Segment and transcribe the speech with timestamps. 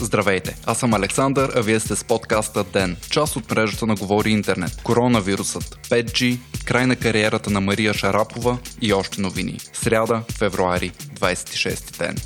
[0.00, 4.30] Здравейте, аз съм Александър, а вие сте с подкаста ДЕН, част от мрежата на Говори
[4.30, 9.58] Интернет, коронавирусът, 5G, край на кариерата на Мария Шарапова и още новини.
[9.72, 12.16] Сряда, февруари, 26 ден.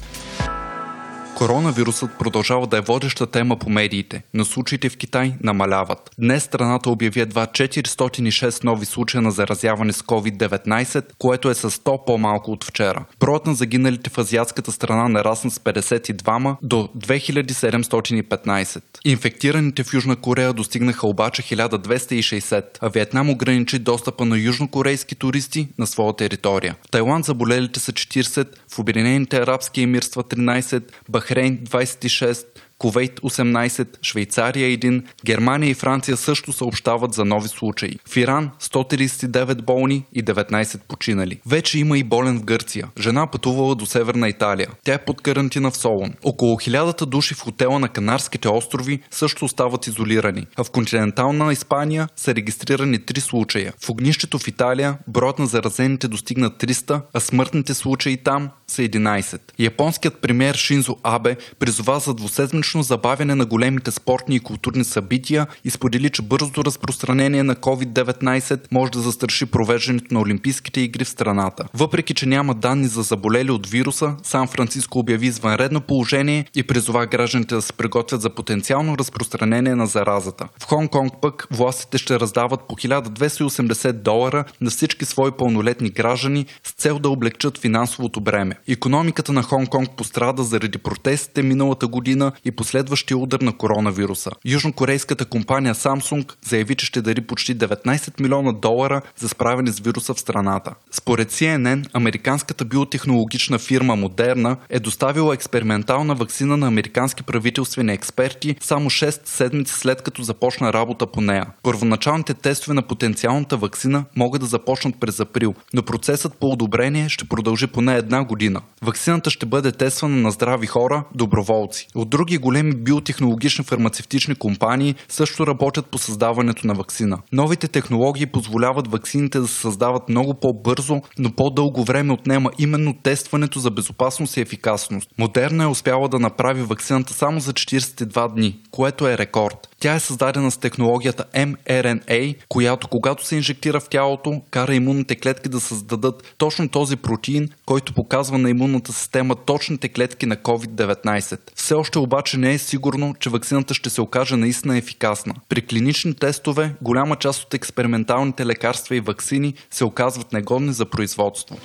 [1.43, 6.11] Коронавирусът продължава да е водеща тема по медиите, но случаите в Китай намаляват.
[6.19, 12.05] Днес страната обяви едва 406 нови случая на заразяване с COVID-19, което е с 100
[12.07, 13.05] по-малко от вчера.
[13.21, 18.83] Броят на загиналите в азиатската страна нарасна с 52 до 2715.
[19.05, 25.87] Инфектираните в Южна Корея достигнаха обаче 1260, а Виетнам ограничи достъпа на южнокорейски туристи на
[25.87, 26.77] своя територия.
[26.87, 32.47] В Тайланд заболелите са 40, в Обединените арабски емирства 13, Бахрейн 26,
[32.83, 37.99] Ковейт 18, Швейцария 1, Германия и Франция също съобщават за нови случаи.
[38.09, 41.41] В Иран 139 болни и 19 починали.
[41.47, 42.89] Вече има и болен в Гърция.
[43.01, 44.69] Жена пътувала до Северна Италия.
[44.85, 46.13] Тя е под карантина в Солон.
[46.23, 50.47] Около 1000 души в хотела на Канарските острови също остават изолирани.
[50.57, 53.73] А в континентална Испания са регистрирани 3 случая.
[53.85, 59.41] В огнището в Италия броят на заразените достигна 300, а смъртните случаи там са 11.
[59.59, 65.71] Японският премьер Шинзо Абе призова за двуседмично забавяне на големите спортни и културни събития и
[65.71, 71.69] сподели, че бързото разпространение на COVID-19 може да застраши провеждането на Олимпийските игри в страната.
[71.75, 77.07] Въпреки, че няма данни за заболели от вируса, Сан Франциско обяви извънредно положение и призова
[77.07, 80.49] гражданите да се приготвят за потенциално разпространение на заразата.
[80.61, 86.73] В Хонг-Конг пък властите ще раздават по 1280 долара на всички свои пълнолетни граждани с
[86.73, 88.57] цел да облегчат финансовото бреме.
[88.69, 94.31] Економиката на Хонг-Конг пострада заради протестите миналата година и последващия удар на коронавируса.
[94.45, 100.15] Южнокорейската компания Samsung заяви, че ще дари почти 19 милиона долара за справяне с вируса
[100.15, 100.75] в страната.
[100.91, 108.91] Според CNN, американската биотехнологична фирма Moderna е доставила експериментална вакцина на американски правителствени експерти само
[108.91, 111.47] 6 седмици след като започна работа по нея.
[111.63, 117.25] Първоначалните тестове на потенциалната вакцина могат да започнат през април, но процесът по одобрение ще
[117.25, 118.61] продължи поне една година.
[118.83, 121.89] Ваксината ще бъде тествана на здрави хора, доброволци.
[121.95, 127.19] От други големи биотехнологични фармацевтични компании също работят по създаването на вакцина.
[127.33, 133.59] Новите технологии позволяват ваксините да се създават много по-бързо, но по-дълго време отнема именно тестването
[133.59, 135.09] за безопасност и ефикасност.
[135.19, 139.69] Модерна е успяла да направи ваксината само за 42 дни, което е рекорд.
[139.81, 145.49] Тя е създадена с технологията mRNA, която когато се инжектира в тялото, кара имунните клетки
[145.49, 151.39] да създадат точно този протеин, който показва на имунната система точните клетки на COVID-19.
[151.55, 155.35] Все още обаче не е сигурно, че вакцината ще се окаже наистина ефикасна.
[155.49, 161.57] При клинични тестове голяма част от експерименталните лекарства и вакцини се оказват негодни за производство.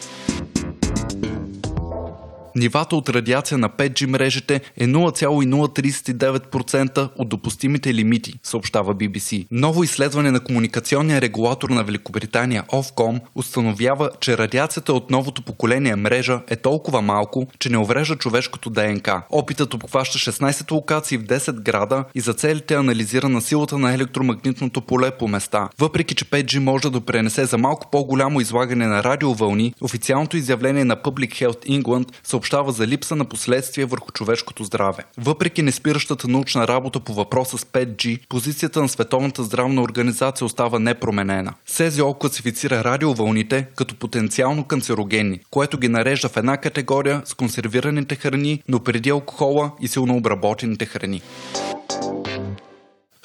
[2.57, 9.47] Нивата от радиация на 5G мрежите е 0,039% от допустимите лимити, съобщава BBC.
[9.51, 16.41] Ново изследване на комуникационния регулатор на Великобритания Ofcom установява, че радиацията от новото поколение мрежа
[16.47, 19.21] е толкова малко, че не уврежда човешкото ДНК.
[19.29, 24.81] Опитът обхваща 16 локации в 10 града и за целите анализира на силата на електромагнитното
[24.81, 25.69] поле по места.
[25.79, 30.95] Въпреки, че 5G може да допренесе за малко по-голямо излагане на радиовълни, официалното изявление на
[30.95, 35.03] Public Health England съобщава съобщава за липса на последствия върху човешкото здраве.
[35.17, 41.53] Въпреки неспиращата научна работа по въпроса с 5G, позицията на Световната здравна организация остава непроменена.
[41.65, 48.63] СЗО класифицира радиовълните като потенциално канцерогенни, което ги нарежда в една категория с консервираните храни,
[48.67, 51.21] но преди алкохола и силно обработените храни.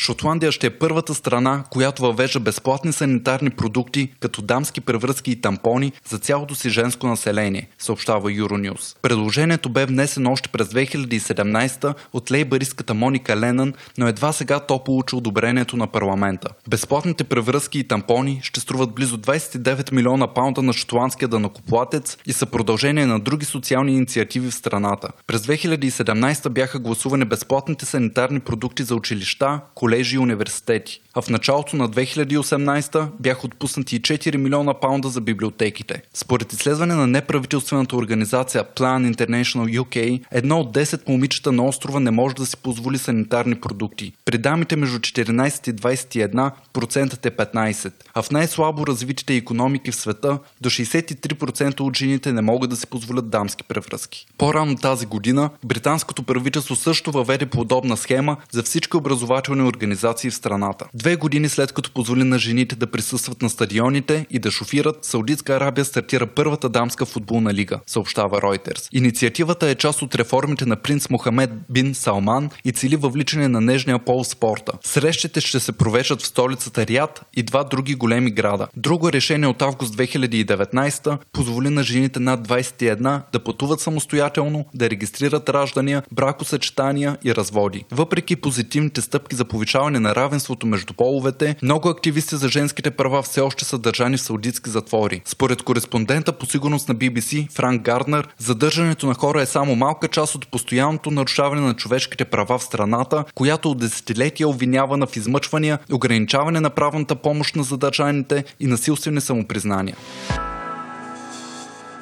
[0.03, 5.93] Шотландия ще е първата страна, която въвежда безплатни санитарни продукти, като дамски превръзки и тампони
[6.09, 8.97] за цялото си женско население, съобщава Euronews.
[9.03, 15.17] Предложението бе внесено още през 2017 от лейбаристката Моника Ленън, но едва сега то получи
[15.17, 16.49] одобрението на парламента.
[16.69, 22.47] Безплатните превръзки и тампони ще струват близо 29 милиона паунда на шотландския данакоплатец и са
[22.47, 25.09] продължение на други социални инициативи в страната.
[25.27, 31.77] През 2017 бяха гласувани безплатните санитарни продукти за училища, колежи и университети, а в началото
[31.77, 36.03] на 2018 бяха отпуснати 4 милиона паунда за библиотеките.
[36.15, 42.11] Според изследване на неправителствената организация Plan International UK, едно от 10 момичета на острова не
[42.11, 44.13] може да си позволи санитарни продукти.
[44.25, 49.97] При дамите между 14 и 21 процентът е 15, а в най-слабо развитите економики в
[49.97, 54.27] света до 63% от жените не могат да си позволят дамски превръзки.
[54.39, 60.35] По-рано тази година британското правителство също въведе подобна схема за всички образователни организации организации в
[60.35, 60.87] страната.
[60.95, 65.55] Две години след като позволи на жените да присъстват на стадионите и да шофират, Саудитска
[65.55, 68.89] Арабия стартира първата дамска футболна лига, съобщава Reuters.
[68.93, 73.99] Инициативата е част от реформите на принц Мохамед бин Салман и цели въвличане на нежния
[73.99, 74.73] пол в спорта.
[74.85, 78.67] Срещите ще се провеждат в столицата Риад и два други големи града.
[78.77, 85.49] Друго решение от август 2019 позволи на жените над 21 да пътуват самостоятелно, да регистрират
[85.49, 87.85] раждания, бракосъчетания и разводи.
[87.91, 93.41] Въпреки позитивните стъпки за повишаване на равенството между половете, много активисти за женските права все
[93.41, 95.23] още са държани в саудитски затвори.
[95.25, 100.35] Според кореспондента по сигурност на BBC Франк Гарднер, задържането на хора е само малка част
[100.35, 106.61] от постоянното нарушаване на човешките права в страната, която от десетилетия обвинявана в измъчвания, ограничаване
[106.61, 109.97] на правната помощ на задържаните и насилствени самопризнания.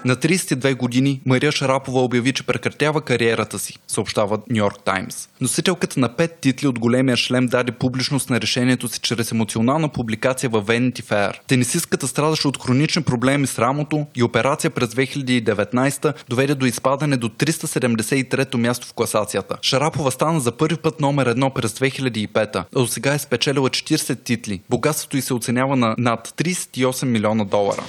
[0.04, 5.28] На 32 години Мария Шарапова обяви, че прекратява кариерата си, съобщава Нью Йорк Таймс.
[5.40, 10.50] Носителката на пет титли от големия шлем даде публичност на решението си чрез емоционална публикация
[10.50, 11.34] във Vanity Fair.
[11.46, 17.28] Тенисистката страдаше от хронични проблеми с рамото и операция през 2019 доведе до изпадане до
[17.28, 19.56] 373-то място в класацията.
[19.62, 24.24] Шарапова стана за първи път номер едно през 2005, а до сега е спечелила 40
[24.24, 24.60] титли.
[24.70, 27.82] Богатството й се оценява на над 38 милиона долара.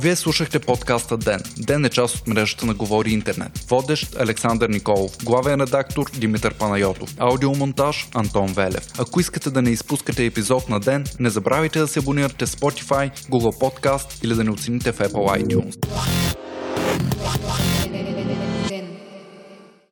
[0.00, 1.40] Вие слушахте подкаста Ден.
[1.58, 3.58] Ден е част от мрежата на Говори Интернет.
[3.68, 8.88] Водещ Александър Николов, главен редактор Димитър Панайотов, аудиомонтаж Антон Велев.
[8.98, 13.10] Ако искате да не изпускате епизод на Ден, не забравяйте да се абонирате в Spotify,
[13.30, 16.35] Google Podcast или да не оцените в Apple iTunes.